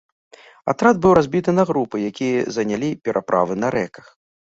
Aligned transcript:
Атрад 0.73 0.95
быў 1.03 1.13
разбіты 1.19 1.55
на 1.59 1.67
групы, 1.73 1.95
якія 2.09 2.49
занялі 2.59 2.89
пераправы 3.07 3.63
на 3.65 3.75
рэках. 3.81 4.05